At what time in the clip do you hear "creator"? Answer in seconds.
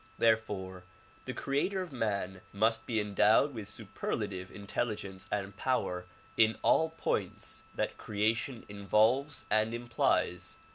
1.35-1.79